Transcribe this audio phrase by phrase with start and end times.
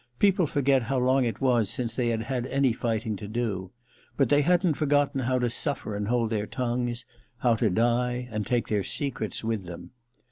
[0.17, 3.69] People forget how long it was since they had had any fighting to do.
[4.17, 7.05] But they hadn't forgotten how to suffer and hold their tongues;
[7.37, 9.91] how to die and take their secrets with them.